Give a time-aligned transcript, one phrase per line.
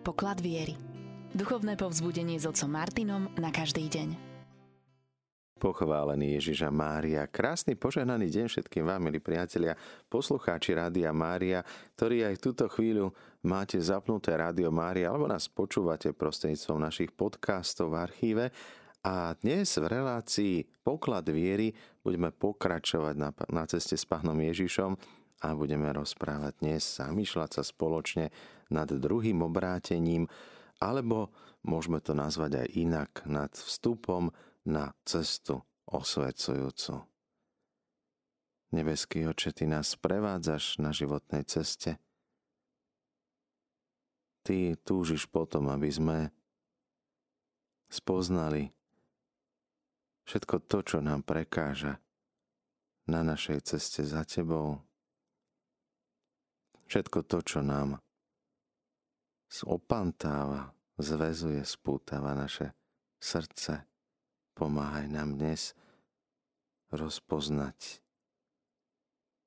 [0.00, 0.80] Poklad viery.
[1.36, 4.16] Duchovné povzbudenie s otcom Martinom na každý deň.
[5.60, 7.28] Pochválený Ježiša Mária.
[7.28, 9.76] Krásny požehnaný deň všetkým vám, milí priatelia,
[10.08, 11.60] poslucháči Rádia Mária,
[12.00, 13.12] ktorí aj v túto chvíľu
[13.44, 18.44] máte zapnuté Rádio Mária alebo nás počúvate prostredníctvom našich podcastov v archíve.
[19.04, 25.56] A dnes v relácii Poklad viery budeme pokračovať na, na ceste s Pánom Ježišom a
[25.56, 28.28] budeme rozprávať dnes, zamýšľať sa spoločne
[28.68, 30.28] nad druhým obrátením,
[30.80, 31.32] alebo
[31.64, 34.32] môžeme to nazvať aj inak, nad vstupom
[34.68, 37.04] na cestu osvecujúcu.
[38.70, 41.98] Nebeský oče, Ty nás prevádzaš na životnej ceste.
[44.46, 46.18] Ty túžiš potom, aby sme
[47.90, 48.70] spoznali
[50.30, 51.98] všetko to, čo nám prekáža
[53.10, 54.78] na našej ceste za Tebou,
[56.90, 58.02] Všetko to, čo nám
[59.62, 62.74] opantáva, zväzuje, spútava naše
[63.22, 63.86] srdce,
[64.58, 65.78] pomáhaj nám dnes
[66.90, 68.02] rozpoznať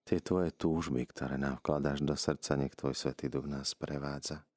[0.07, 4.47] tie tvoje túžby, ktoré nám vkladáš do srdca, nech tvoj Svetý Duch nás prevádza.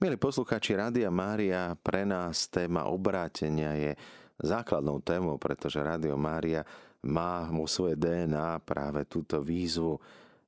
[0.00, 3.92] Milí poslucháči Rádia Mária, pre nás téma obrátenia je
[4.40, 6.64] základnou témou, pretože Rádio Mária
[7.06, 10.00] má vo svoje DNA práve túto výzvu.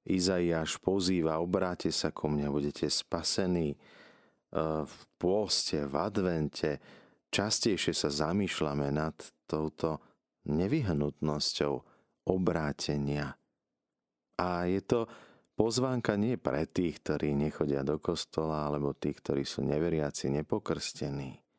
[0.02, 3.76] Izaiáš pozýva, obráte sa ku mne, budete spasení.
[3.76, 3.78] E,
[4.82, 6.70] v pôste, v advente
[7.30, 9.14] častejšie sa zamýšľame nad
[9.46, 10.02] touto
[10.50, 11.74] nevyhnutnosťou
[12.26, 13.36] obrátenia.
[14.40, 15.06] A je to
[15.54, 21.49] pozvánka nie pre tých, ktorí nechodia do kostola, alebo tých, ktorí sú neveriaci, nepokrstení.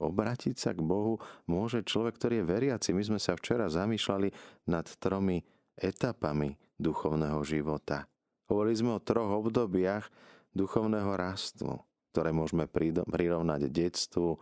[0.00, 2.96] Obratiť sa k Bohu môže človek, ktorý je veriaci.
[2.96, 4.32] My sme sa včera zamýšľali
[4.72, 5.44] nad tromi
[5.76, 8.08] etapami duchovného života.
[8.48, 10.08] Hovorili sme o troch obdobiach
[10.56, 11.76] duchovného rastu,
[12.10, 12.64] ktoré môžeme
[13.06, 14.40] prirovnať detstvu,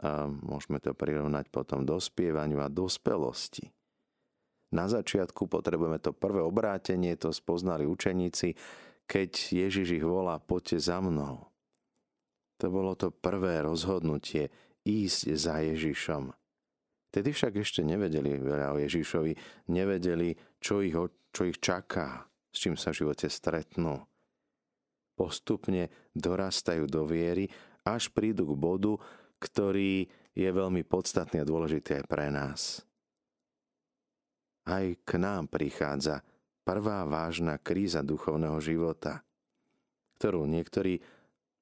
[0.00, 3.68] a môžeme to prirovnať potom dospievaniu a dospelosti.
[4.72, 8.56] Na začiatku potrebujeme to prvé obrátenie, to spoznali učeníci,
[9.04, 11.44] keď Ježiš ich volá, poďte za mnou.
[12.56, 14.48] To bolo to prvé rozhodnutie
[14.82, 16.34] ísť za Ježišom.
[17.12, 19.32] Tedy však ešte nevedeli veľa o Ježišovi,
[19.68, 20.96] nevedeli, čo ich,
[21.28, 24.00] čo ich čaká, s čím sa v živote stretnú.
[25.12, 27.52] Postupne dorastajú do viery,
[27.84, 28.96] až prídu k bodu,
[29.36, 32.80] ktorý je veľmi podstatný a dôležitý aj pre nás.
[34.64, 36.24] Aj k nám prichádza
[36.64, 39.20] prvá vážna kríza duchovného života,
[40.16, 41.02] ktorú niektorí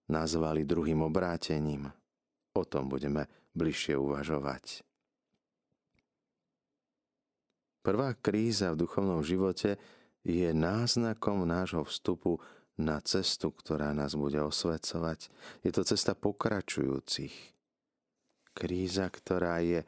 [0.06, 1.90] nazvali druhým obrátením.
[2.54, 4.82] O tom budeme bližšie uvažovať.
[7.80, 9.80] Prvá kríza v duchovnom živote
[10.20, 12.36] je náznakom nášho vstupu
[12.76, 15.32] na cestu, ktorá nás bude osvecovať.
[15.64, 17.32] Je to cesta pokračujúcich.
[18.52, 19.84] Kríza, ktorá je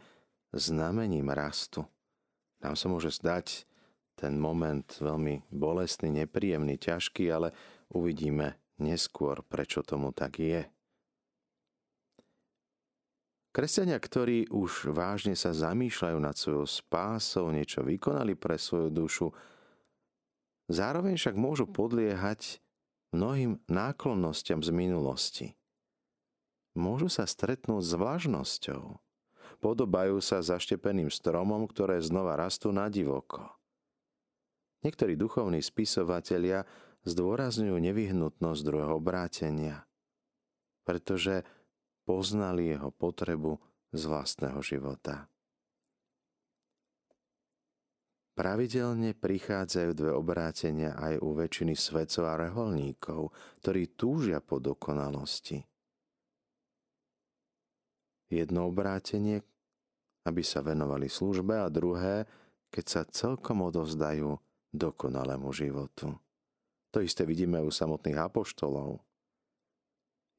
[0.56, 1.84] znamením rastu.
[2.64, 3.68] Nám sa môže zdať
[4.14, 7.50] ten moment veľmi bolestný, nepríjemný, ťažký, ale
[7.90, 10.62] uvidíme neskôr, prečo tomu tak je.
[13.52, 19.28] Kresťania, ktorí už vážne sa zamýšľajú nad svojou spásou, niečo vykonali pre svoju dušu,
[20.72, 22.64] zároveň však môžu podliehať
[23.12, 25.46] mnohým náklonnostiam z minulosti.
[26.72, 28.96] Môžu sa stretnúť s vlažnosťou.
[29.60, 33.52] Podobajú sa zaštepeným stromom, ktoré znova rastú na divoko.
[34.80, 36.64] Niektorí duchovní spisovatelia
[37.04, 39.84] zdôrazňujú nevyhnutnosť druhého obrátenia,
[40.88, 41.44] pretože
[42.02, 43.58] poznali jeho potrebu
[43.92, 45.28] z vlastného života.
[48.32, 53.28] Pravidelne prichádzajú dve obrátenia aj u väčšiny svedcov a reholníkov,
[53.60, 55.60] ktorí túžia po dokonalosti.
[58.32, 59.44] Jedno obrátenie,
[60.24, 62.24] aby sa venovali službe a druhé,
[62.72, 64.32] keď sa celkom odovzdajú
[64.72, 66.16] dokonalému životu.
[66.96, 69.04] To isté vidíme u samotných apoštolov.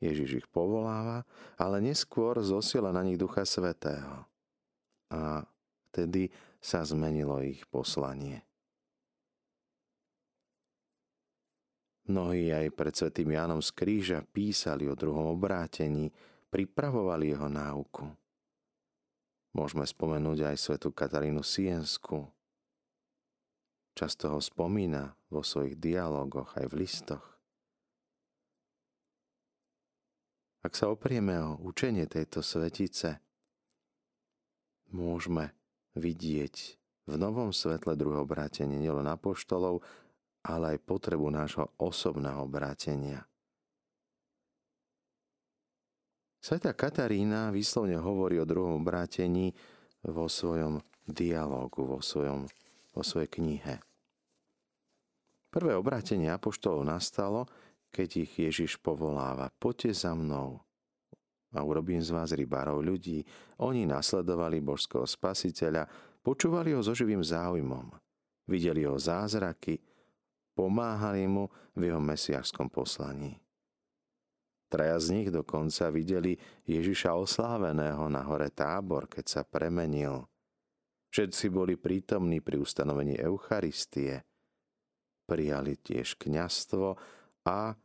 [0.04, 1.24] Ježiš ich povoláva,
[1.56, 4.28] ale neskôr zosiela na nich Ducha Svetého.
[5.08, 5.48] A
[5.90, 6.28] vtedy
[6.60, 8.44] sa zmenilo ich poslanie.
[12.04, 16.12] Mnohí aj pred svetým Jánom z kríža písali o druhom obrátení,
[16.52, 18.04] pripravovali jeho náuku.
[19.56, 22.28] Môžeme spomenúť aj svetu Katarínu Siensku.
[23.96, 27.33] Často ho spomína vo svojich dialogoch aj v listoch.
[30.64, 33.20] Ak sa oprieme o učenie tejto svetice,
[34.96, 35.52] môžeme
[36.00, 36.56] vidieť
[37.04, 39.84] v novom svetle druhého obrátenie nielen apoštolov,
[40.48, 43.28] ale aj potrebu nášho osobného obrátenia.
[46.40, 49.56] Sveta Katarína vyslovne hovorí o druhom obrátení
[50.04, 52.48] vo svojom dialogu, vo, svojom,
[52.92, 53.80] vo svojej knihe.
[55.52, 57.48] Prvé obrátenie apoštolov nastalo,
[57.94, 59.54] keď ich Ježiš povoláva.
[59.62, 60.66] Poďte za mnou
[61.54, 63.22] a urobím z vás rybárov ľudí.
[63.62, 65.86] Oni nasledovali božského spasiteľa,
[66.26, 67.94] počúvali ho so živým záujmom.
[68.50, 69.78] Videli ho zázraky,
[70.58, 71.48] pomáhali mu
[71.78, 73.38] v jeho mesiašskom poslaní.
[74.68, 76.34] Traja z nich dokonca videli
[76.66, 80.26] Ježiša osláveného na hore tábor, keď sa premenil.
[81.14, 84.26] Všetci boli prítomní pri ustanovení Eucharistie.
[85.30, 86.98] Prijali tiež kňastvo
[87.46, 87.78] a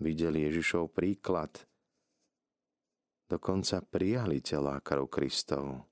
[0.00, 1.52] videli Ježišov príklad.
[3.26, 5.82] Dokonca prijali tela krv Kristov.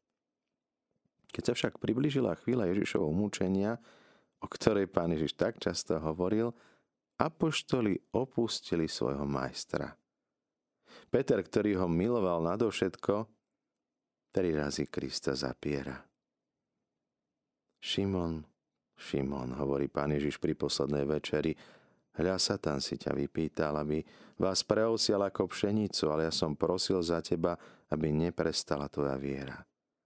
[1.34, 3.74] Keď sa však priblížila chvíľa Ježišovho mučenia,
[4.38, 6.54] o ktorej pán Ježiš tak často hovoril,
[7.18, 9.98] apoštoli opustili svojho majstra.
[11.10, 13.26] Peter, ktorý ho miloval nadovšetko,
[14.30, 15.98] tri razy Krista zapiera.
[17.82, 18.46] Šimon,
[18.94, 21.52] Šimon, hovorí pán Ježiš pri poslednej večeri,
[22.18, 24.02] hľa Satan si ťa vypýtal, aby
[24.38, 27.58] vás preosial ako pšenicu, ale ja som prosil za teba,
[27.90, 29.58] aby neprestala tvoja viera.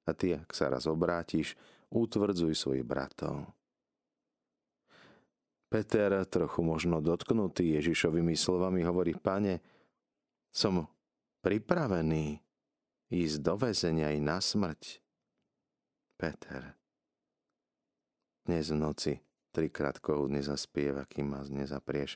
[0.08, 1.52] A ty, ak sa raz obrátiš,
[1.93, 3.49] utvrdzuj svojich bratov.
[5.69, 9.60] Peter, trochu možno dotknutý Ježišovými slovami, hovorí, pane,
[10.49, 10.88] som
[11.44, 12.40] pripravený
[13.12, 15.05] ísť do väzenia i na smrť.
[16.16, 16.72] Peter,
[18.49, 19.12] dnes v noci
[19.58, 22.14] trikrát kohu nezaspieva, kým ma nezaprieš.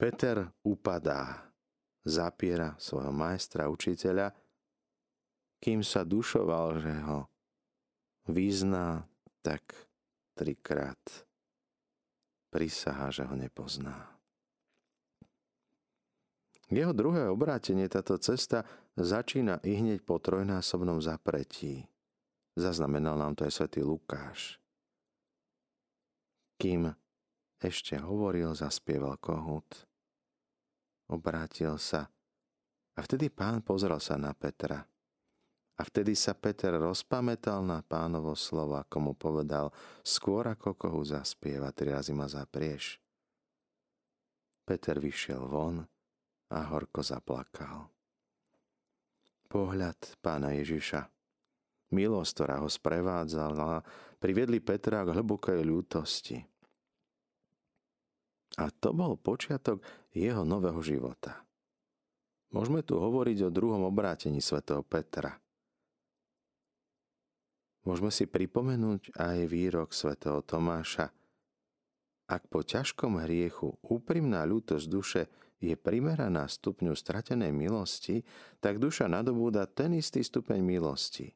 [0.00, 1.44] Peter upadá,
[2.08, 4.32] zapiera svojho majstra, učiteľa,
[5.60, 7.28] kým sa dušoval, že ho
[8.32, 9.04] vyzná,
[9.44, 9.60] tak
[10.32, 10.96] trikrát
[12.48, 14.08] prisahá, že ho nepozná.
[16.68, 18.64] Jeho druhé obrátenie, táto cesta
[18.96, 21.88] začína i hneď po trojnásobnom zapretí.
[22.56, 24.60] Zaznamenal nám to aj svätý Lukáš.
[26.58, 26.90] Kým
[27.62, 29.86] ešte hovoril, zaspieval kohút.
[31.06, 32.10] Obrátil sa
[32.98, 34.82] a vtedy pán pozrel sa na Petra.
[35.78, 39.70] A vtedy sa Peter rozpamätal na pánovo slovo, ako mu povedal,
[40.02, 42.98] skôr ako kohu zaspieva, tri razy ma zaprieš.
[44.66, 45.86] Peter vyšiel von
[46.50, 47.86] a horko zaplakal.
[49.46, 51.06] Pohľad pána Ježiša,
[51.94, 53.84] milosť, ktorá ho sprevádzala,
[54.20, 56.36] priviedli Petra k hlbokej ľútosti.
[58.58, 59.80] A to bol počiatok
[60.10, 61.46] jeho nového života.
[62.50, 65.36] Môžeme tu hovoriť o druhom obrátení svätého Petra–
[67.88, 71.08] Môžeme si pripomenúť aj výrok svätého Tomáša.
[72.28, 75.22] Ak po ťažkom hriechu úprimná ľútosť duše
[75.56, 78.28] je primeraná stupňu stratenej milosti,
[78.60, 81.32] tak duša nadobúda ten istý stupeň milosti.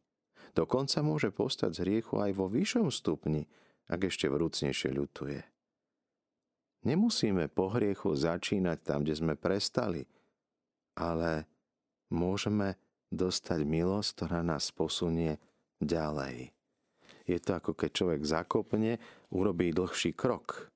[0.52, 3.48] Dokonca môže postať z hriechu aj vo vyššom stupni,
[3.88, 5.40] ak ešte vrúcnejšie ľutuje.
[6.82, 10.02] Nemusíme po hriechu začínať tam, kde sme prestali,
[10.98, 11.46] ale
[12.10, 12.76] môžeme
[13.08, 15.38] dostať milosť, ktorá nás posunie
[15.78, 16.50] ďalej.
[17.22, 18.98] Je to ako keď človek zakopne,
[19.30, 20.68] urobí dlhší krok.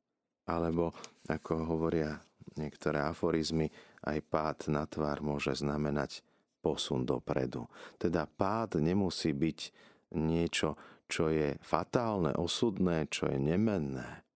[0.47, 0.95] Alebo,
[1.27, 2.23] ako hovoria
[2.55, 3.67] niektoré aforizmy,
[4.07, 6.23] aj pád na tvár môže znamenať
[6.67, 7.71] posun dopredu.
[7.95, 9.59] Teda pád nemusí byť
[10.19, 10.75] niečo,
[11.07, 14.27] čo je fatálne, osudné, čo je nemenné.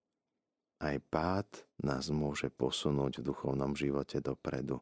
[0.79, 4.79] Aj pád nás môže posunúť v duchovnom živote dopredu.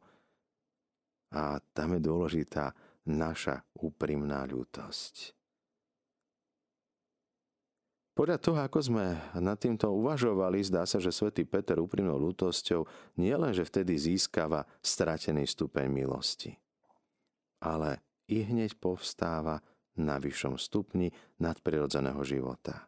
[1.33, 2.77] A tam je dôležitá
[3.09, 5.33] naša úprimná ľútosť.
[8.19, 12.83] Podľa toho, ako sme nad týmto uvažovali, zdá sa, že svätý Peter úprimnou lútosťou
[13.15, 16.51] nielenže vtedy získava stratený stupeň milosti,
[17.59, 19.59] ale i hneď povstáva
[19.99, 21.11] na vyššom stupni
[21.43, 22.87] nadprirodzeného života.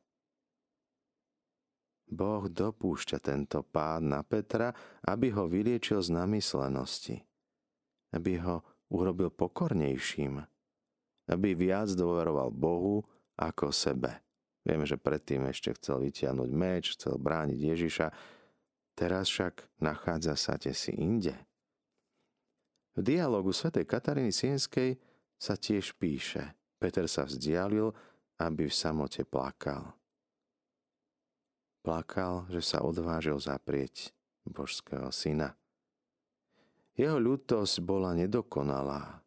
[2.11, 4.75] Boh dopúšťa tento pád na Petra,
[5.07, 7.23] aby ho vyliečil z namyslenosti,
[8.11, 10.43] aby ho urobil pokornejším,
[11.31, 13.07] aby viac dôveroval Bohu
[13.39, 14.19] ako sebe.
[14.67, 18.07] Vieme, že predtým ešte chcel vytiahnuť meč, chcel brániť Ježiša,
[18.93, 21.33] teraz však nachádza sa si inde.
[22.91, 25.00] V dialogu svätej Kataríny Sienskej
[25.39, 27.95] sa tiež píše, Peter sa vzdialil,
[28.36, 29.95] aby v samote plakal.
[31.81, 34.12] Plakal, že sa odvážil zaprieť
[34.43, 35.55] božského syna.
[37.00, 39.24] Jeho ľútosť bola nedokonalá,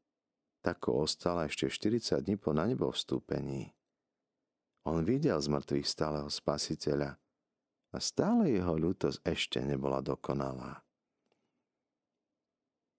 [0.61, 3.73] tak ostala ešte 40 dní po na nebo vstúpení.
[4.85, 7.16] On videl z mŕtvych stáleho spasiteľa
[7.94, 10.84] A stále jeho ľútosť ešte nebola dokonalá.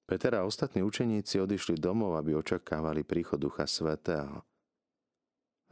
[0.06, 4.46] Peter a ostatní učeníci odišli domov, aby očakávali príchod Ducha Svetého.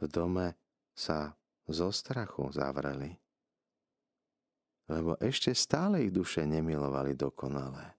[0.02, 0.58] V dome
[0.90, 1.38] sa
[1.70, 3.14] zo strachu zavreli,
[4.90, 7.94] lebo ešte stále ich duše nemilovali dokonale.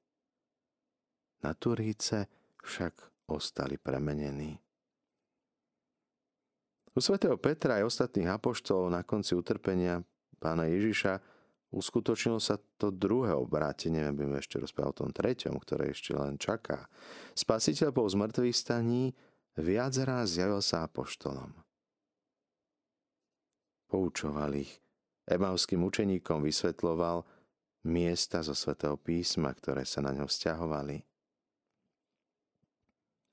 [1.42, 2.27] Na Turíce
[2.62, 2.94] však
[3.32, 4.60] ostali premenení.
[6.96, 10.04] U svätého Petra aj ostatných apoštolov na konci utrpenia
[10.39, 11.35] pána Ježiša
[11.75, 16.88] uskutočnilo sa to druhé obrátenie, nebudem ešte rozprávať o tom treťom, ktoré ešte len čaká.
[17.36, 19.12] Spasiteľ po zmrtvých staní
[19.60, 21.51] viac raz zjavil sa apoštolom.
[23.91, 24.79] Poučoval ich.
[25.25, 27.25] Emavským učeníkom vysvetloval
[27.89, 31.01] miesta zo svätého písma, ktoré sa na ňo vzťahovali.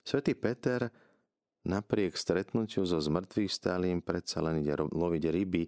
[0.02, 0.90] Svetý Peter
[1.62, 5.62] napriek stretnutiu so zmrtvých stálým predsa len ide loviť ryby,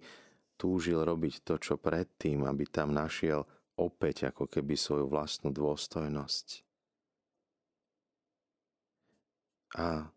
[0.55, 3.43] túžil robiť to, čo predtým, aby tam našiel
[3.75, 6.47] opäť ako keby svoju vlastnú dôstojnosť.
[9.75, 10.07] A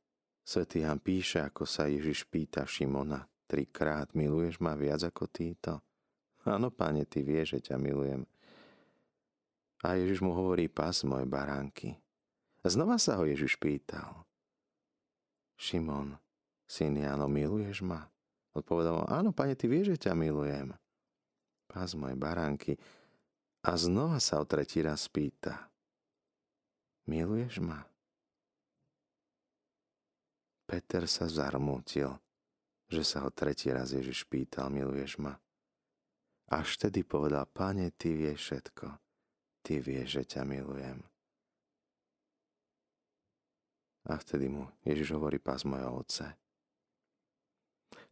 [0.46, 5.80] svätý Jan píše, ako sa Ježiš pýta Šimona trikrát, miluješ ma viac ako títo?
[6.44, 8.22] Áno, pane, ty vieš, že ťa milujem.
[9.82, 11.96] A Ježiš mu hovorí, pás moje baránky.
[12.62, 14.26] Znova sa ho Ježiš pýtal.
[15.58, 16.20] Šimon,
[16.68, 18.06] syn Jano, miluješ ma?
[18.58, 20.74] Odpovedal mu, áno, pane, ty vieš, že ťa milujem.
[21.70, 22.74] Pás moje baránky.
[23.62, 25.70] A znova sa o tretí raz pýta.
[27.06, 27.86] Miluješ ma?
[30.68, 32.12] Peter sa zarmútil,
[32.92, 35.32] že sa ho tretí raz Ježiš pýtal, miluješ ma?
[36.48, 38.86] Až vtedy povedal, pane, ty vieš všetko.
[39.64, 41.00] Ty vieš, že ťa milujem.
[44.08, 46.32] A vtedy mu Ježiš hovorí pás mojho otce.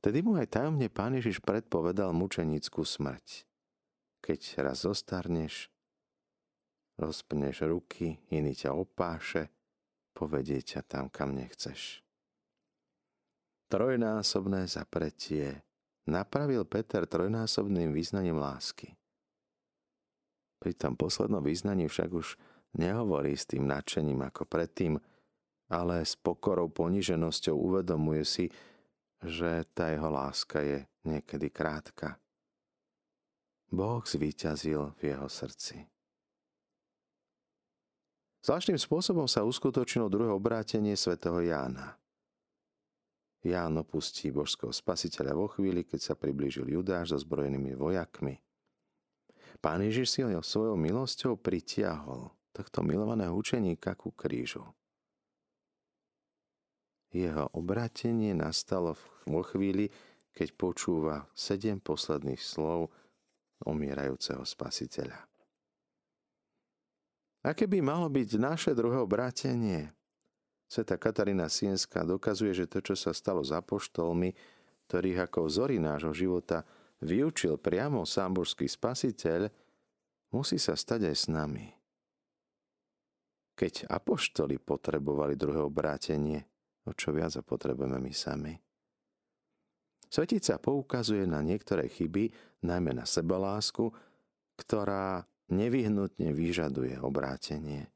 [0.06, 3.42] Vtedy mu aj tajomne pán Ježiš predpovedal mučenickú smrť.
[4.22, 5.66] Keď raz zostarneš,
[6.94, 9.50] rozpneš ruky, iný ťa opáše,
[10.14, 12.06] povedie ťa tam, kam nechceš.
[13.66, 15.66] Trojnásobné zapretie
[16.06, 18.94] napravil Peter trojnásobným význaním lásky.
[20.62, 22.38] Pri tom poslednom význaní však už
[22.78, 25.02] nehovorí s tým nadšením ako predtým,
[25.66, 28.46] ale s pokorou poniženosťou uvedomuje si,
[29.24, 32.20] že tá jeho láska je niekedy krátka.
[33.72, 35.86] Boh zvíťazil v jeho srdci.
[38.46, 41.98] Zvláštnym spôsobom sa uskutočnilo druhé obrátenie svätého Jána.
[43.42, 48.38] Ján opustí božského spasiteľa vo chvíli, keď sa priblížil Judáš so zbrojenými vojakmi.
[49.58, 54.62] Pán Ježiš si ho svojou milosťou pritiahol tohto milovaného učeníka ku krížu.
[57.14, 59.90] Jeho obrátenie nastalo vo chvíli,
[60.36, 62.92] keď počúva sedem posledných slov
[63.64, 65.24] umierajúceho spasiteľa.
[67.46, 69.94] Aké by malo byť naše druhé obrátenie?
[70.66, 74.34] Sveta Katarína Sienská dokazuje, že to, čo sa stalo za poštolmi,
[74.90, 76.66] ktorých ako vzory nášho života
[76.98, 79.46] vyučil priamo sám spasiteľ,
[80.34, 81.66] musí sa stať aj s nami.
[83.56, 86.44] Keď apoštoli potrebovali druhé obrátenie,
[86.86, 88.54] o čo viac a potrebujeme my sami.
[90.06, 92.30] Svetica poukazuje na niektoré chyby,
[92.62, 93.90] najmä na sebalásku,
[94.54, 97.90] ktorá nevyhnutne vyžaduje obrátenie.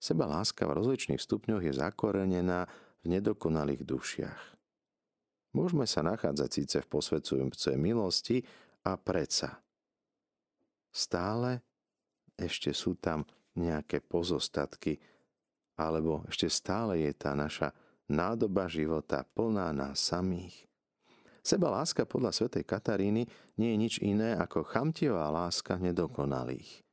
[0.00, 2.66] Sebaláska v rozličných stupňoch je zakorenená
[3.00, 4.42] v nedokonalých dušiach.
[5.50, 8.42] Môžeme sa nachádzať síce v posvedcujúcej milosti
[8.86, 9.60] a preca.
[10.90, 11.62] Stále
[12.38, 13.26] ešte sú tam
[13.58, 15.02] nejaké pozostatky
[15.80, 17.72] alebo ešte stále je tá naša
[18.12, 20.68] nádoba života plná nás samých.
[21.40, 23.24] Seba láska podľa svätej Kataríny
[23.56, 26.84] nie je nič iné ako chamtivá láska nedokonalých.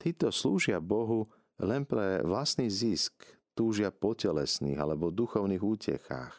[0.00, 1.28] Títo slúžia Bohu
[1.60, 3.12] len pre vlastný zisk,
[3.52, 6.34] túžia po telesných alebo duchovných útechách.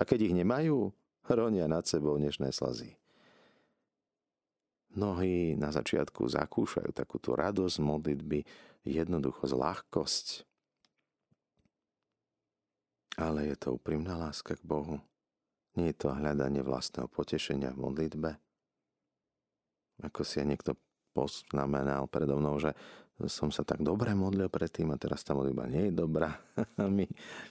[0.00, 0.88] A keď ich nemajú,
[1.28, 2.96] hronia nad sebou dnešné slzy.
[4.96, 8.40] Mnohí na začiatku zakúšajú takúto radosť modlitby,
[8.88, 10.26] jednoducho z ľahkosť.
[13.18, 15.02] Ale je to úprimná láska k Bohu.
[15.76, 18.30] Nie je to hľadanie vlastného potešenia v modlitbe.
[20.06, 20.72] Ako si aj niekto
[21.10, 22.70] poznamenal predo mnou, že
[23.26, 26.38] som sa tak dobre modlil predtým a teraz tá modlitba nie je dobrá.
[26.78, 27.02] my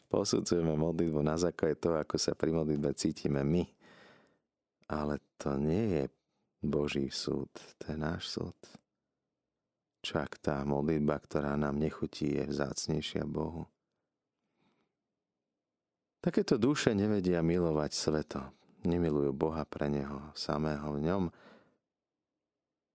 [0.07, 3.67] posudzujeme modlitbu na základe toho, ako sa pri modlitbe cítime my.
[4.87, 6.03] Ale to nie je
[6.63, 8.55] Boží súd, to je náš súd.
[10.07, 13.67] Čak tá modlitba, ktorá nám nechutí, je vzácnejšia Bohu.
[16.23, 18.39] Takéto duše nevedia milovať sveto.
[18.87, 21.23] Nemilujú Boha pre Neho samého v ňom,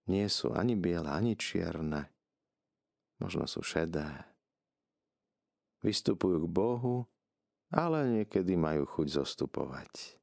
[0.08, 2.08] nie sú ani biele, ani čierne,
[3.20, 4.08] možno sú šedé.
[5.84, 7.04] Vystupujú k Bohu,
[7.68, 10.16] ale niekedy majú chuť zostupovať.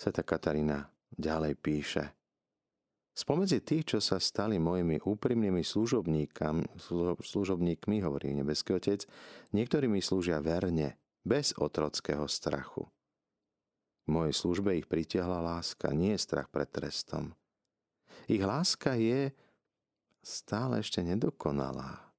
[0.00, 2.15] Sveta Katarína ďalej píše.
[3.16, 9.08] Spomedzi tých, čo sa stali mojimi úprimnými služobníkmi, hovorí nebeský Otec,
[9.56, 12.84] niektorí mi slúžia verne, bez otrockého strachu.
[14.04, 17.32] V mojej službe ich pritiahla láska, nie strach pred trestom.
[18.28, 19.32] Ich láska je
[20.20, 22.12] stále ešte nedokonalá.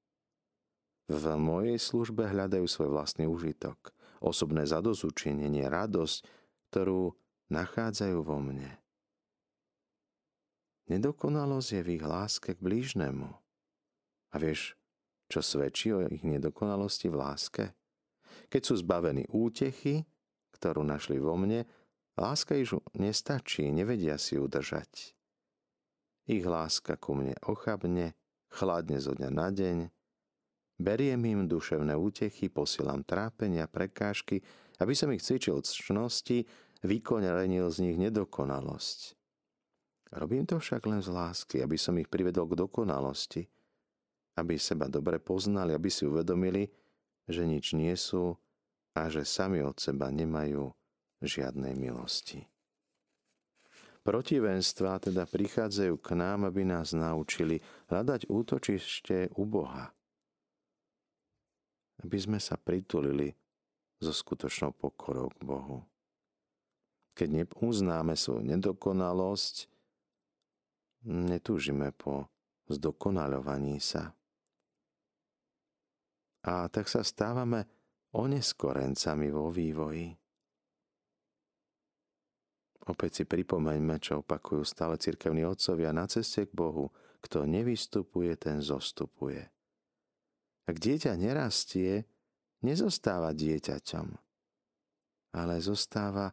[1.08, 6.26] V mojej službe hľadajú svoj vlastný užitok, osobné zadozučinenie, radosť,
[6.74, 7.14] ktorú
[7.54, 8.82] nachádzajú vo mne.
[10.88, 13.28] Nedokonalosť je v ich láske k blížnemu.
[14.32, 14.80] A vieš,
[15.28, 17.64] čo svedčí o ich nedokonalosti v láske?
[18.48, 20.08] Keď sú zbavení útechy,
[20.56, 21.68] ktorú našli vo mne,
[22.16, 25.12] láska ich nestačí, nevedia si udržať.
[26.32, 28.16] Ich láska ku mne ochabne,
[28.48, 29.78] chladne zo dňa na deň,
[30.80, 34.40] beriem im duševné útechy, posielam trápenia, prekážky,
[34.80, 36.38] aby som ich cvičil v čnosti,
[36.88, 39.17] vykorenil z nich nedokonalosť.
[40.12, 43.44] Robím to však len z lásky, aby som ich privedol k dokonalosti,
[44.40, 46.72] aby seba dobre poznali, aby si uvedomili,
[47.28, 48.40] že nič nie sú
[48.96, 50.72] a že sami od seba nemajú
[51.20, 52.48] žiadnej milosti.
[54.08, 57.60] Protivenstva teda prichádzajú k nám, aby nás naučili
[57.92, 59.92] hľadať útočište u Boha.
[62.00, 63.36] Aby sme sa pritulili
[64.00, 65.84] so skutočnou pokorou k Bohu
[67.18, 69.66] keď neuznáme svoju nedokonalosť,
[71.06, 72.32] netúžime po
[72.72, 74.16] zdokonaľovaní sa.
[76.48, 77.68] A tak sa stávame
[78.16, 80.16] oneskorencami vo vývoji.
[82.88, 86.88] Opäť si pripomeňme, čo opakujú stále cirkevní otcovia na ceste k Bohu.
[87.20, 89.44] Kto nevystupuje, ten zostupuje.
[90.68, 92.08] Ak dieťa nerastie,
[92.64, 94.08] nezostáva dieťaťom,
[95.36, 96.32] ale zostáva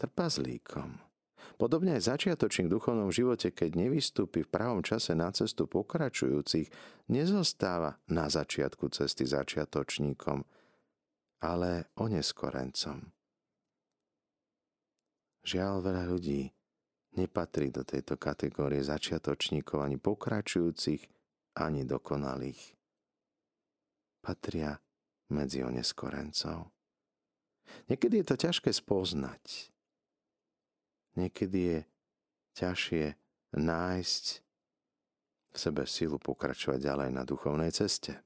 [0.00, 1.05] trpazlíkom.
[1.54, 6.68] Podobne aj začiatočník v duchovnom živote, keď nevystúpi v pravom čase na cestu pokračujúcich,
[7.08, 10.42] nezostáva na začiatku cesty začiatočníkom,
[11.46, 13.14] ale oneskorencom.
[15.46, 16.50] Žiaľ, veľa ľudí
[17.16, 21.06] nepatrí do tejto kategórie začiatočníkov ani pokračujúcich,
[21.56, 22.76] ani dokonalých.
[24.20, 24.74] Patria
[25.30, 26.74] medzi oneskorencov.
[27.86, 29.74] Niekedy je to ťažké spoznať.
[31.16, 31.78] Niekedy je
[32.56, 33.04] ťažšie
[33.56, 34.24] nájsť
[35.52, 38.20] v sebe silu pokračovať ďalej na duchovnej ceste.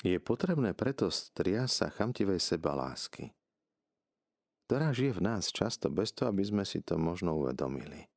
[0.00, 3.32] Je potrebné preto stria sa chamtivej seba lásky,
[4.68, 8.08] ktorá žije v nás často bez toho, aby sme si to možno uvedomili.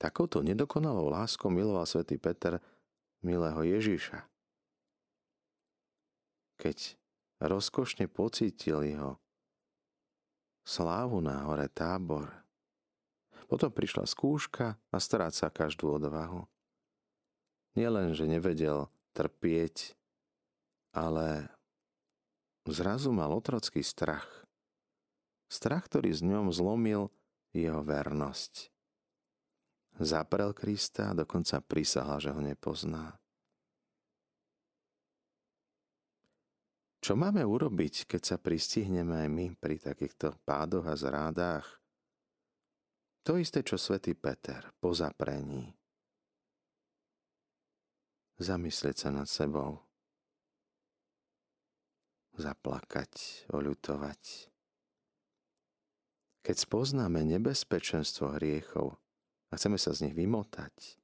[0.00, 2.56] Takouto nedokonalou láskou miloval svätý Peter
[3.20, 4.24] milého Ježiša.
[6.56, 6.96] Keď
[7.42, 9.20] rozkošne pocítil jeho
[10.70, 12.30] slávu na hore tábor.
[13.50, 16.46] Potom prišla skúška a stráca každú odvahu.
[17.74, 19.98] Nielen, že nevedel trpieť,
[20.94, 21.50] ale
[22.70, 24.46] zrazu mal otrocký strach.
[25.50, 27.10] Strach, ktorý z ňom zlomil
[27.50, 28.70] jeho vernosť.
[29.98, 33.19] Zaprel Krista a dokonca prisahla, že ho nepozná.
[37.00, 41.64] Čo máme urobiť, keď sa pristihneme aj my pri takýchto pádoch a zrádách?
[43.24, 45.72] To isté, čo svätý Peter po zaprení.
[48.36, 49.80] Zamyslieť sa nad sebou.
[52.36, 54.52] Zaplakať, oľutovať.
[56.44, 59.00] Keď spoznáme nebezpečenstvo hriechov
[59.48, 61.00] a chceme sa z nich vymotať,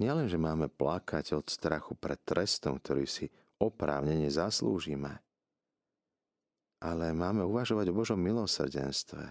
[0.00, 5.20] nielen, že máme plakať od strachu pred trestom, ktorý si oprávnene zaslúžime.
[6.82, 9.24] Ale máme uvažovať o Božom milosrdenstve.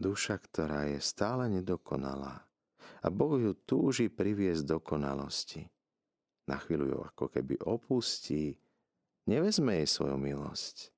[0.00, 2.40] Duša, ktorá je stále nedokonalá
[3.04, 5.64] a Boh ju túži priviesť dokonalosti.
[6.48, 8.56] Na chvíľu ju ako keby opustí,
[9.28, 10.88] nevezme jej svoju milosť,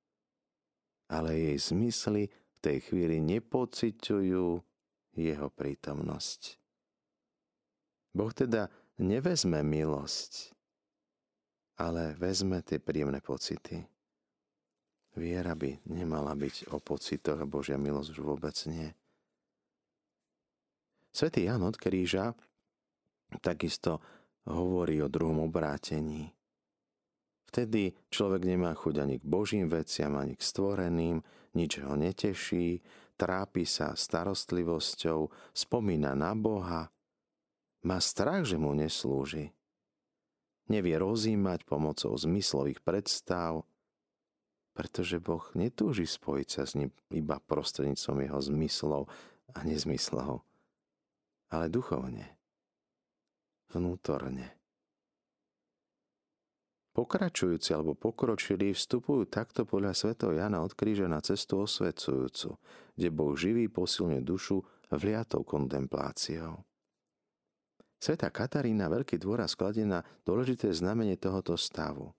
[1.10, 4.46] ale jej zmysly v tej chvíli nepociťujú
[5.18, 6.62] jeho prítomnosť.
[8.12, 8.68] Boh teda
[9.00, 10.51] nevezme milosť,
[11.82, 13.82] ale vezme tie príjemné pocity.
[15.18, 18.88] Viera by nemala byť o pocitoch a Božia milosť už vôbec nie.
[21.12, 22.32] Svetý Jan od Kríža
[23.44, 24.00] takisto
[24.48, 26.32] hovorí o druhom obrátení.
[27.52, 31.20] Vtedy človek nemá chuť ani k Božím veciam, ani k stvoreným,
[31.52, 32.80] nič ho neteší,
[33.20, 36.88] trápi sa starostlivosťou, spomína na Boha,
[37.84, 39.52] má strach, že mu neslúži.
[40.72, 43.68] Nevie rozímať pomocou zmyslových predstav,
[44.72, 49.02] pretože Boh netúži spojiť sa s ním iba prostredníctvom jeho zmyslov
[49.52, 50.40] a nezmyslov,
[51.52, 52.24] ale duchovne,
[53.68, 54.56] vnútorne.
[56.92, 62.56] Pokračujúci alebo pokročili vstupujú takto podľa svätého Jana od kríža na cestu osvecujúcu,
[62.96, 64.60] kde Boh živý posilňuje dušu
[64.92, 66.64] vliatou kontempláciou.
[68.02, 72.10] Sveta Katarína veľký dôraz skladie na dôležité znamenie tohoto stavu.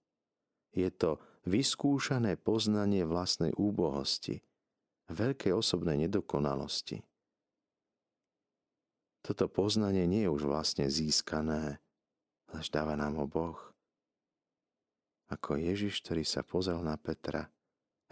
[0.71, 4.39] Je to vyskúšané poznanie vlastnej úbohosti,
[5.11, 7.03] veľkej osobnej nedokonalosti.
[9.27, 11.83] Toto poznanie nie je už vlastne získané,
[12.55, 13.73] lež dáva nám ho Boh
[15.33, 17.49] ako Ježiš, ktorý sa pozrel na Petra,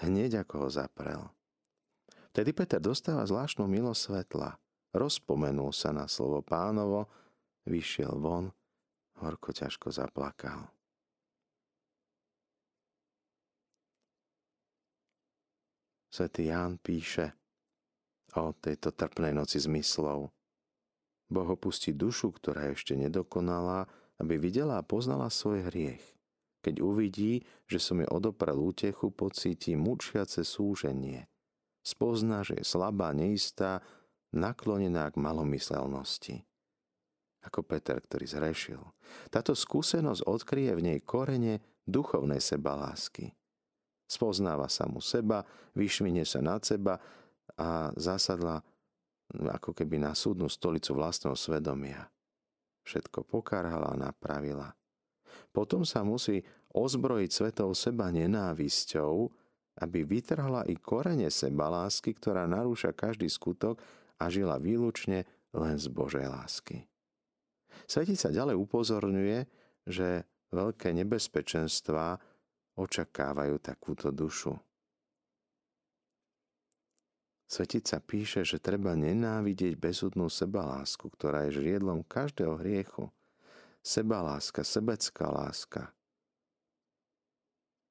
[0.01, 1.21] hneď ako ho zaprel.
[2.34, 4.57] Vtedy Peter dostáva zvláštnu svetla.
[4.91, 7.07] Rozpomenul sa na slovo pánovo,
[7.65, 8.54] vyšiel von,
[9.21, 10.69] horko ťažko zaplakal.
[16.12, 17.32] Svetý Ján píše
[18.36, 20.28] o tejto trpnej noci zmyslov.
[21.32, 23.88] Boh opustí dušu, ktorá je ešte nedokonalá,
[24.19, 26.04] aby videla a poznala svoj hriech.
[26.62, 31.32] Keď uvidí, že som jej odoprel útechu, pocíti mučiace súženie.
[31.82, 33.82] Spozná, že je slabá, neistá,
[34.36, 36.45] naklonená k malomyselnosti.
[37.41, 38.82] Ako Peter, ktorý zrešil.
[39.34, 41.58] Táto skúsenosť odkryje v nej korene
[41.89, 43.34] duchovnej sebalásky.
[44.06, 45.41] Spoznáva samu seba,
[45.73, 46.99] vyšmine sa nad seba
[47.58, 48.62] a zasadla
[49.32, 52.12] ako keby na súdnu stolicu vlastného svedomia.
[52.84, 54.75] Všetko pokárhala a napravila.
[55.56, 56.43] Potom sa musí
[56.75, 59.32] ozbrojiť svetou seba nenávisťou,
[59.80, 63.80] aby vytrhla i korene seba lásky, ktorá narúša každý skutok
[64.19, 65.23] a žila výlučne
[65.56, 66.90] len z Božej lásky.
[67.86, 69.39] Svetica ďalej upozorňuje,
[69.88, 72.19] že veľké nebezpečenstvá
[72.77, 74.55] očakávajú takúto dušu.
[77.51, 83.12] Svetica píše, že treba nenávidieť bezúdnú sebalásku, ktorá je žriedlom každého hriechu–
[83.81, 85.89] sebaláska, sebecká láska.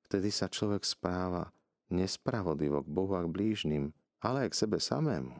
[0.06, 1.50] Vtedy sa človek správa
[1.90, 3.84] nespravodlivo k Bohu a k blížnym,
[4.22, 5.34] ale aj k sebe samému.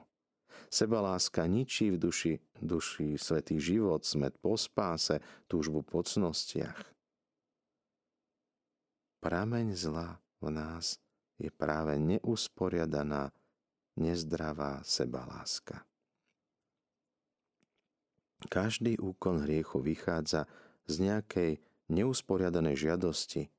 [0.70, 5.20] Sebaláska ničí v duši, duši svetý život, smet po spáse,
[5.50, 6.80] túžbu po cnostiach.
[9.20, 10.96] Prameň zla v nás
[11.36, 13.32] je práve neusporiadaná,
[14.00, 15.84] nezdravá sebaláska.
[18.48, 20.48] Každý úkon hriechu vychádza
[20.88, 21.52] z nejakej
[21.92, 23.52] neusporiadanej žiadosti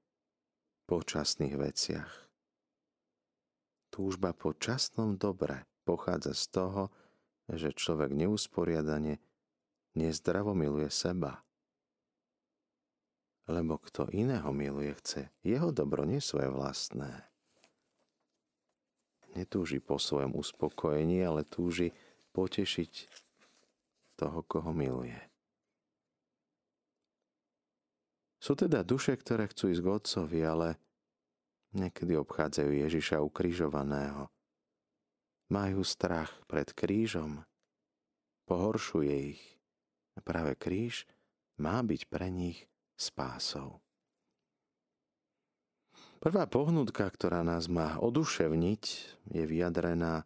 [0.90, 2.12] po časných veciach.
[3.94, 6.84] Túžba po časnom dobre pochádza z toho,
[7.56, 9.20] že človek neusporiadane
[9.96, 11.44] nezdravo miluje seba.
[13.50, 17.28] Lebo kto iného miluje, chce jeho dobro, nie svoje vlastné.
[19.36, 21.92] Netúži po svojom uspokojení, ale túži
[22.32, 22.92] potešiť
[24.20, 25.18] toho, koho miluje.
[28.42, 30.68] Sú teda duše, ktoré chcú ísť k Otcovi, ale
[31.78, 34.28] niekedy obchádzajú Ježiša ukrižovaného.
[35.52, 37.44] Majú strach pred krížom,
[38.48, 39.44] pohoršuje ich.
[40.16, 41.04] A práve kríž
[41.60, 43.84] má byť pre nich spásou.
[46.24, 48.84] Prvá pohnutka, ktorá nás má oduševniť,
[49.28, 50.24] je vyjadrená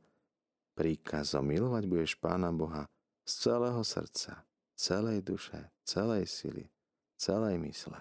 [0.77, 2.85] príkazom milovať budeš Pána Boha
[3.25, 4.45] z celého srdca,
[4.77, 6.69] celej duše, celej sily,
[7.17, 7.97] celej mysle.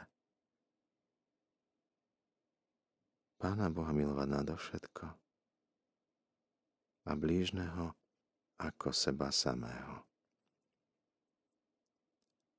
[3.40, 5.23] Pána Boha milovať nadovšetko
[7.04, 7.92] a blížneho
[8.60, 10.04] ako seba samého.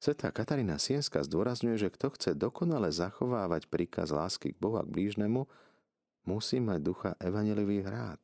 [0.06, 4.94] Svetá Katarína Sienska zdôrazňuje, že kto chce dokonale zachovávať príkaz lásky k Bohu a k
[4.94, 5.50] blížnemu,
[6.30, 8.22] musí mať ducha evanelivých rád.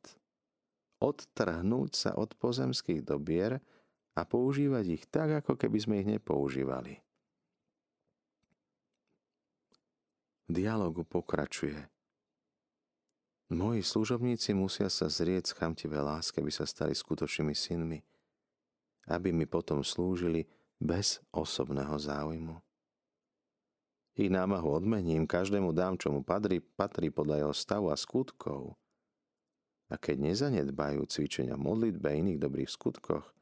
[1.02, 3.58] Odtrhnúť sa od pozemských dobier
[4.14, 7.02] a používať ich tak, ako keby sme ich nepoužívali.
[10.46, 11.82] V dialogu pokračuje.
[13.52, 18.00] Moji služobníci musia sa zrieť z chamtivé láske, aby sa stali skutočnými synmi,
[19.12, 20.48] aby mi potom slúžili
[20.80, 22.56] bez osobného záujmu.
[24.16, 28.72] Ich námahu odmením, každému dám, čo mu patrí, patrí podľa jeho stavu a skutkov.
[29.92, 33.36] A keď nezanedbajú cvičenia modlitbe iných dobrých skutkoch,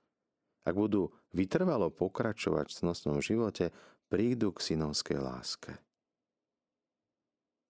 [0.67, 3.71] ak budú vytrvalo pokračovať v cnostnom živote,
[4.11, 5.79] prídu k synovskej láske.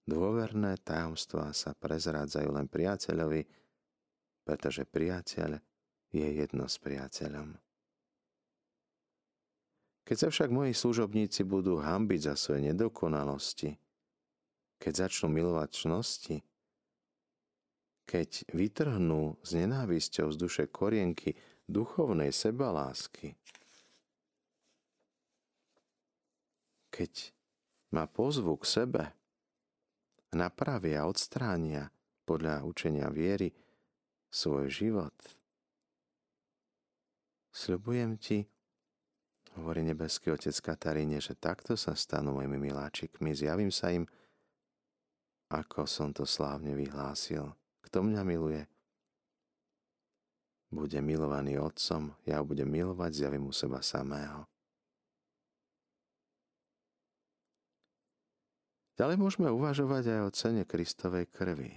[0.09, 3.43] Dôverné tajomstvá sa prezrádzajú len priateľovi,
[4.43, 5.61] pretože priateľ
[6.11, 7.55] je jedno s priateľom.
[10.03, 13.79] Keď sa však moji služobníci budú hambiť za svoje nedokonalosti,
[14.83, 16.37] keď začnú milovať čnosti,
[18.11, 21.39] keď vytrhnú s nenávisťou z duše korienky
[21.71, 23.39] duchovnej sebalásky,
[26.91, 27.31] keď
[27.95, 29.03] ma pozvu k sebe,
[30.35, 31.91] napravia a odstránia
[32.27, 33.51] podľa učenia viery
[34.31, 35.15] svoj život.
[37.51, 38.47] Sľubujem ti,
[39.59, 43.35] hovorí nebeský otec Kataríne, že takto sa stanú mojimi miláčikmi.
[43.35, 44.07] Zjavím sa im,
[45.51, 47.51] ako som to slávne vyhlásil.
[47.83, 48.63] Kto mňa miluje,
[50.71, 54.47] bude milovaný Otcom, ja budem milovať, zjavím u seba samého.
[59.01, 61.73] Ďalej môžeme uvažovať aj o cene Kristovej krvi.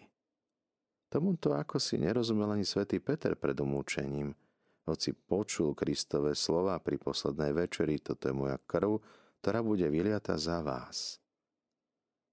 [1.07, 4.35] Tomuto ako si nerozumel ani svätý Peter pred umúčením,
[4.83, 8.99] hoci počul Kristové slova pri poslednej večeri, toto je moja krv,
[9.39, 11.23] ktorá bude vyliata za vás.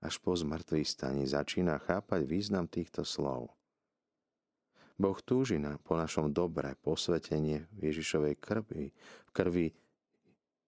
[0.02, 3.54] Až po zmrtvých staní začína chápať význam týchto slov.
[4.98, 8.90] Boh túži na, po našom dobre posvetenie Ježišovej krvi.
[8.90, 9.70] V krvi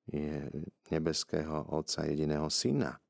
[0.06, 0.46] je
[0.94, 3.01] nebeského Otca jediného Syna.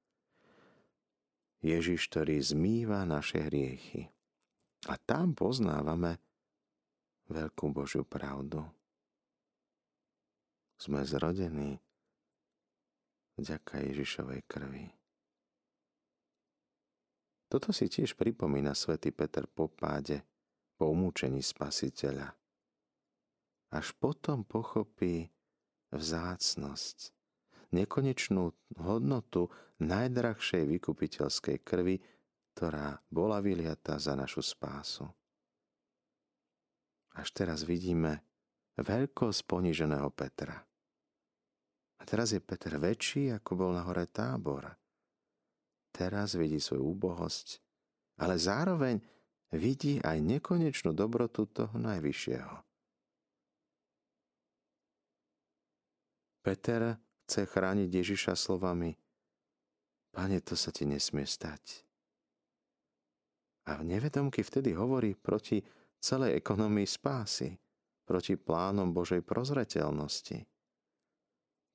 [1.62, 4.10] Ježiš, ktorý zmýva naše hriechy.
[4.90, 6.18] A tam poznávame
[7.30, 8.66] veľkú Božiu pravdu.
[10.74, 11.78] Sme zrodení
[13.38, 14.90] vďaka Ježišovej krvi.
[17.46, 20.26] Toto si tiež pripomína svätý Peter po páde
[20.82, 22.34] po umúčení spasiteľa.
[23.70, 25.30] Až potom pochopí
[25.94, 27.14] vzácnosť,
[27.70, 28.50] nekonečnú
[28.82, 29.46] hodnotu
[29.86, 31.96] najdrahšej vykupiteľskej krvi,
[32.52, 35.08] ktorá bola vyliata za našu spásu.
[37.12, 38.24] Až teraz vidíme
[38.80, 40.56] veľkosť poníženého Petra.
[42.00, 44.72] A teraz je Peter väčší, ako bol na hore tábor.
[45.92, 47.60] Teraz vidí svoju úbohosť,
[48.18, 48.98] ale zároveň
[49.52, 52.56] vidí aj nekonečnú dobrotu toho Najvyššieho.
[56.42, 58.98] Peter chce chrániť Ježiša slovami
[60.12, 61.88] Pane, to sa ti nesmie stať.
[63.72, 65.64] A v nevedomky vtedy hovorí proti
[65.96, 67.56] celej ekonomii spásy,
[68.04, 70.44] proti plánom Božej prozreteľnosti.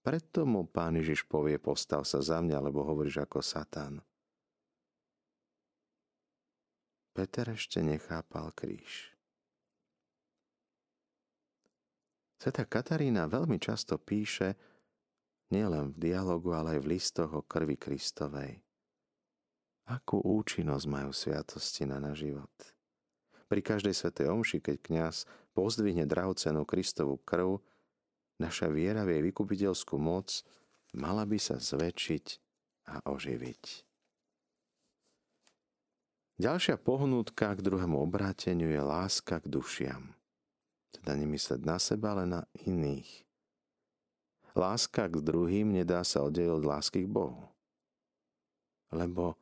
[0.06, 4.00] Preto mu pán Ježiš povie, postav sa za mňa, lebo hovoríš ako Satan.
[7.18, 9.18] Peter ešte nechápal kríž.
[12.38, 14.54] Sveta Katarína veľmi často píše,
[15.54, 18.60] nielen v dialogu, ale aj v listoch o krvi Kristovej.
[19.88, 22.56] Akú účinnosť majú sviatosti na náš život.
[23.48, 25.24] Pri každej svetej omši, keď kňaz
[25.56, 27.64] pozdvihne drahocenú Kristovú krv,
[28.44, 30.44] naša viera v jej vykupiteľskú moc
[30.92, 32.26] mala by sa zväčšiť
[32.92, 33.64] a oživiť.
[36.38, 40.14] Ďalšia pohnútka k druhému obráteniu je láska k dušiam.
[40.94, 43.27] Teda nemysleť na seba, ale na iných.
[44.58, 47.46] Láska k druhým nedá sa oddeliť od lásky k Bohu.
[48.90, 49.38] Lebo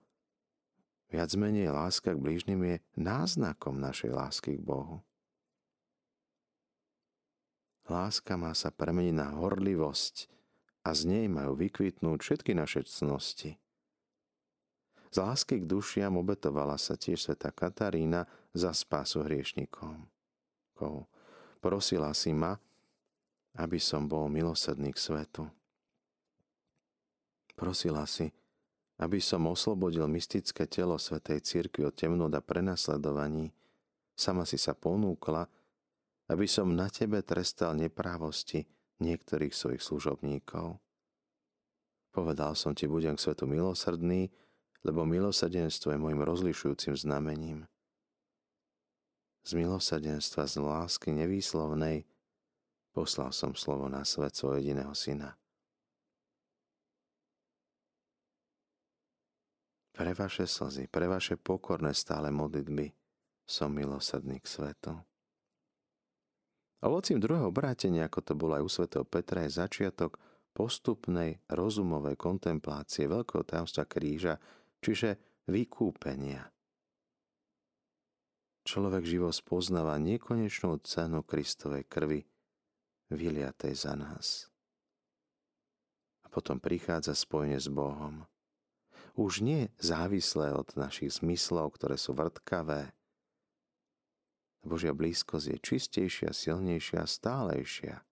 [1.07, 4.99] viac menej láska k blížnym je náznakom našej lásky k Bohu.
[7.87, 10.27] Láska má sa premeniť na horlivosť
[10.83, 13.55] a z nej majú vykvitnúť všetky naše cnosti–
[15.15, 20.11] z lásky k dušiam obetovala sa tiež sveta Katarína za spásu hriešnikom.
[21.63, 22.59] Prosila si ma,
[23.55, 25.43] aby som bol milosedný k svetu.
[27.55, 28.27] Prosila si,
[28.99, 33.51] aby som oslobodil mystické telo Svetej Církvy od temnot a prenasledovaní.
[34.15, 35.47] Sama si sa ponúkla,
[36.31, 38.63] aby som na tebe trestal neprávosti
[38.99, 40.79] niektorých svojich služobníkov.
[42.15, 44.31] Povedal som ti, budem k svetu milosrdný,
[44.87, 47.67] lebo milosadenstvo je môjim rozlišujúcim znamením.
[49.43, 52.07] Z milosadenstva, z lásky nevýslovnej,
[52.95, 55.35] poslal som slovo na svet svojho jediného syna.
[59.91, 62.95] Pre vaše slzy, pre vaše pokorné stále modlitby
[63.43, 64.95] som milosrdný k svetu.
[66.83, 70.19] Ovocím druhého obrátenia, ako to bolo aj u svätého Petra, je začiatok
[70.55, 74.39] postupnej rozumovej kontemplácie veľkého tajomstva kríža,
[74.79, 76.47] čiže vykúpenia.
[78.65, 82.25] Človek živo spoznáva nekonečnú cenu Kristovej krvi,
[83.09, 84.49] vyliatej za nás.
[86.25, 88.25] A potom prichádza spojenie s Bohom.
[89.15, 92.91] už nie závislé od našich zmyslov, ktoré sú vrtkavé.
[94.65, 98.03] Božia blízkosť je čistejšia, silnejšia, stálejšia.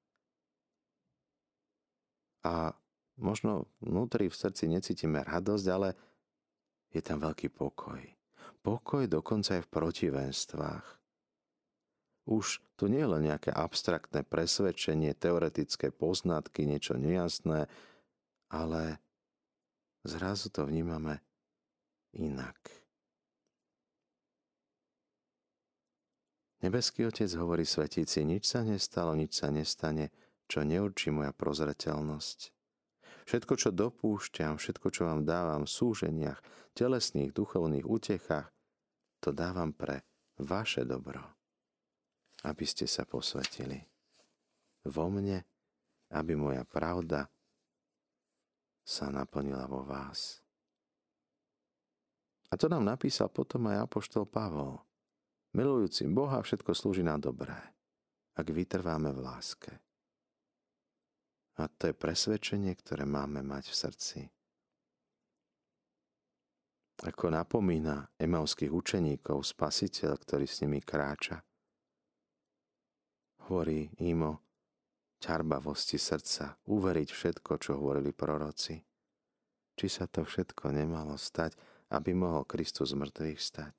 [2.47, 2.77] A
[3.19, 5.97] možno vnútri v srdci necítime radosť, ale
[6.93, 7.99] je tam veľký pokoj.
[8.63, 11.02] Pokoj dokonca aj v protivenstvách.
[12.23, 17.67] Už tu nie je len nejaké abstraktné presvedčenie, teoretické poznatky, niečo nejasné,
[18.47, 19.03] ale
[20.07, 21.19] zrazu to vnímame
[22.15, 22.55] inak.
[26.63, 30.15] Nebeský Otec hovorí svetíci, nič sa nestalo, nič sa nestane,
[30.47, 32.39] čo neurčí moja prozreteľnosť.
[33.27, 36.39] Všetko, čo dopúšťam, všetko, čo vám dávam v súženiach,
[36.71, 38.47] telesných, duchovných útechách,
[39.19, 40.07] to dávam pre
[40.39, 41.19] vaše dobro,
[42.43, 43.79] aby ste sa posvetili.
[44.83, 45.43] Vo mne,
[46.11, 47.27] aby moja pravda
[48.83, 50.43] sa naplnila vo vás.
[52.51, 54.77] A to nám napísal potom aj apoštol Pavol.
[55.55, 57.55] Milujúcim Boha všetko slúži na dobré,
[58.37, 59.73] ak vytrváme v láske.
[61.57, 64.19] A to je presvedčenie, ktoré máme mať v srdci.
[67.05, 71.41] Ako napomína emauských učeníkov spasiteľ, ktorý s nimi kráča.
[73.43, 74.33] Hovorí im o
[75.19, 78.79] ťarbavosti srdca, uveriť všetko, čo hovorili proroci.
[79.73, 81.55] Či sa to všetko nemalo stať,
[81.91, 83.77] aby mohol Kristus z mŕtvych stať.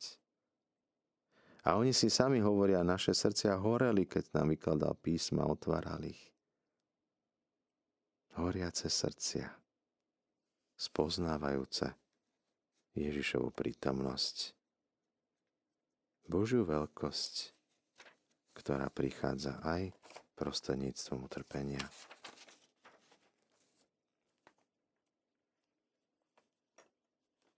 [1.65, 6.21] A oni si sami hovoria, naše srdcia horeli, keď nám vykladal písma, otváral ich.
[8.37, 9.49] Horiace srdcia,
[10.77, 11.89] spoznávajúce
[12.99, 14.53] Ježišovu prítomnosť,
[16.29, 17.55] Božiu veľkosť,
[18.55, 19.91] ktorá prichádza aj
[20.39, 21.83] prostredníctvom utrpenia.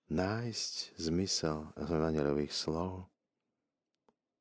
[0.06, 3.10] Nájsť zmysel evangelových slov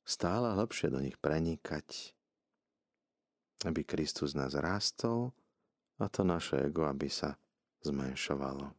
[0.05, 2.13] stále lepšie do nich prenikať,
[3.65, 5.33] aby Kristus nás rástol
[5.97, 7.33] a to naše ego, aby sa
[7.81, 8.77] zmenšovalo.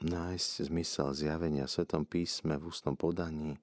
[0.00, 3.54] Nájsť zmysel zjavenia Svetom písme v ústnom podaní.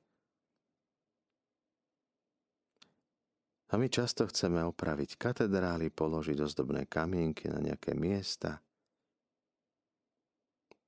[3.67, 8.63] A my často chceme opraviť katedrály, položiť ozdobné kamienky na nejaké miesta.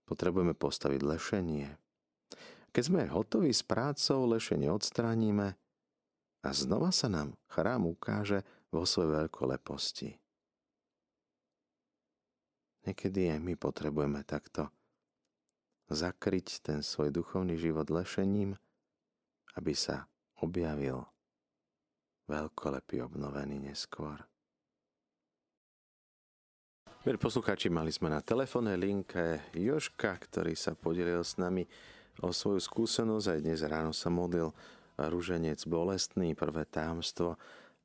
[0.08, 1.70] Potrebujeme postaviť lešenie,
[2.70, 5.58] keď sme hotoví s prácou, lešenie odstránime
[6.46, 10.10] a znova sa nám chrám ukáže vo svojej veľkoleposti.
[12.86, 14.70] Niekedy aj my potrebujeme takto
[15.90, 18.54] zakryť ten svoj duchovný život lešením,
[19.58, 20.06] aby sa
[20.38, 21.10] objavil
[22.30, 24.22] veľkolepý obnovený neskôr.
[27.02, 31.66] Milí poslucháči, mali sme na telefónnej linke Joška, ktorý sa podelil s nami
[32.22, 33.26] o svoju skúsenosť.
[33.34, 34.54] Aj dnes ráno sa modlil
[35.00, 37.40] rúženec bolestný, prvé támstvo.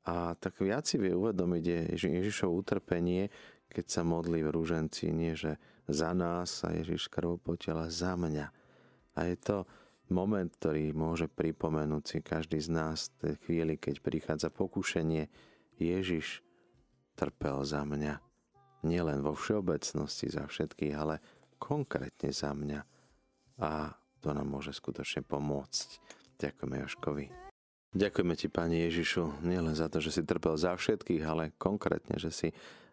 [0.05, 3.33] A tak viac si vie uvedomiť je Ježišov utrpenie,
[3.71, 5.57] keď sa modlí v rúženci, nie že
[5.89, 8.51] za nás a Ježiš krv potela za mňa.
[9.15, 9.57] A je to
[10.11, 15.29] moment, ktorý môže pripomenúť si každý z nás v chvíli, keď prichádza pokušenie.
[15.77, 16.45] Ježiš
[17.15, 18.21] trpel za mňa.
[18.85, 21.23] Nielen vo všeobecnosti za všetkých, ale
[21.57, 22.81] konkrétne za mňa.
[23.63, 25.87] A to nám môže skutočne pomôcť.
[26.37, 27.25] Ďakujeme Joškovi.
[27.95, 32.27] Ďakujeme ti, Pani Ježišu, nielen za to, že si trpel za všetkých, ale konkrétne, že
[32.27, 32.49] si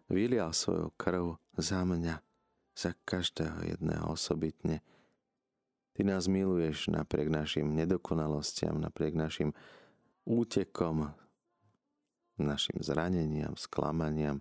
[0.06, 2.22] vylial svoju krv za mňa,
[2.78, 4.78] za každého jedného osobitne.
[5.92, 9.52] Ty nás miluješ napriek našim nedokonalostiam, napriek našim
[10.24, 11.12] útekom,
[12.40, 14.40] našim zraneniam, sklamaniam,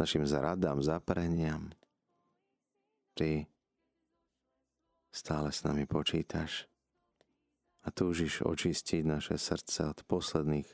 [0.00, 1.68] našim zradám, zapreniam.
[3.12, 3.44] Ty
[5.08, 6.68] Stále s nami počítaš
[7.82, 10.68] a túžiš očistiť naše srdce od posledných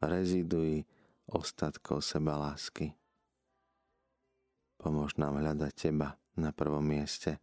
[0.00, 0.88] reziduí
[1.28, 2.96] ostatkov seba lásky.
[4.80, 7.38] Pomôž nám hľadať Teba na prvom mieste,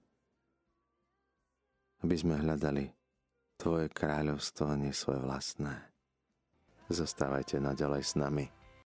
[2.04, 2.92] aby sme hľadali
[3.60, 5.76] Tvoje kráľovstvo a nie svoje vlastné.
[6.88, 8.59] Zostávajte naďalej s nami.